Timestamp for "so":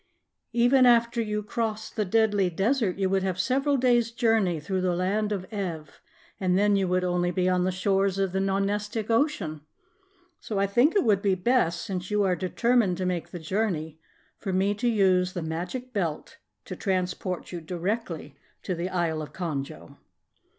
10.39-10.57